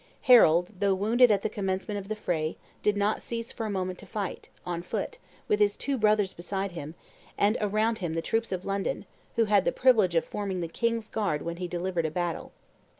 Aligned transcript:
Harold, 0.21 0.71
though 0.79 0.95
wounded 0.95 1.29
at 1.29 1.43
the 1.43 1.47
commencement 1.49 1.99
of 1.99 2.07
the 2.07 2.15
fray, 2.15 2.57
did 2.81 2.97
not 2.97 3.21
cease 3.21 3.51
for 3.51 3.67
a 3.67 3.69
moment 3.69 3.99
to 3.99 4.07
fight, 4.07 4.49
on 4.65 4.81
foot, 4.81 5.19
with 5.47 5.59
his 5.59 5.77
two 5.77 5.95
brothers 5.95 6.33
beside 6.33 6.71
him, 6.71 6.95
and 7.37 7.55
around 7.61 7.99
him 7.99 8.15
the 8.15 8.21
troops 8.23 8.51
of 8.51 8.65
London, 8.65 9.05
who 9.35 9.45
had 9.45 9.63
the 9.63 9.71
privilege 9.71 10.15
of 10.15 10.25
forming 10.25 10.59
the 10.59 10.67
king's 10.67 11.07
guard 11.07 11.43
when 11.43 11.57
he 11.57 11.67
delivered 11.67 12.07
a 12.07 12.09
battle. 12.09 12.51